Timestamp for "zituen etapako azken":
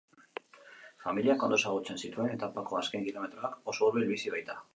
2.07-3.07